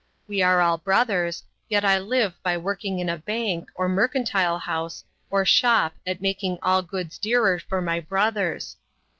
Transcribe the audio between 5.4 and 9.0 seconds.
shop at making all goods dearer for my brothers.